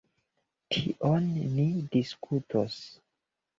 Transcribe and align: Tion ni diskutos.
Tion 0.75 1.27
ni 1.59 1.67
diskutos. 1.99 2.83